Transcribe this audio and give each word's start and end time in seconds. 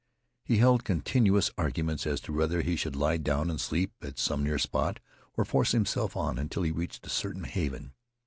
He 0.43 0.57
held 0.57 0.83
continuous 0.83 1.51
arguments 1.59 2.07
as 2.07 2.19
to 2.21 2.33
whether 2.33 2.63
he 2.63 2.75
should 2.75 2.95
lie 2.95 3.17
down 3.17 3.51
and 3.51 3.61
sleep 3.61 3.93
at 4.01 4.17
some 4.17 4.43
near 4.43 4.57
spot, 4.57 4.99
or 5.35 5.45
force 5.45 5.73
himself 5.73 6.17
on 6.17 6.39
until 6.39 6.63
he 6.63 6.71
reached 6.71 7.05
a 7.05 7.09
certain 7.11 7.43
haven. 7.43 7.93